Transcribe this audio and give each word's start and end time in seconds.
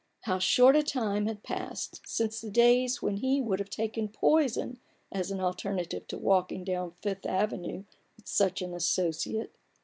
how 0.21 0.39
short 0.39 0.75
a 0.75 0.81
time 0.81 1.27
had 1.27 1.43
passed 1.43 2.01
since 2.07 2.41
the 2.41 2.49
days 2.49 3.03
when 3.03 3.17
he 3.17 3.39
would 3.39 3.59
have 3.59 3.69
taken 3.69 4.07
poison 4.07 4.79
as 5.11 5.29
an 5.29 5.39
alternative 5.39 6.07
to 6.07 6.17
walking 6.17 6.63
down 6.63 6.87
the 7.03 7.09
Fifth 7.15 7.25
Avenue 7.27 7.83
with 8.17 8.27
such 8.27 8.63
an 8.63 8.73
asso 8.73 9.09
ciate. 9.09 9.49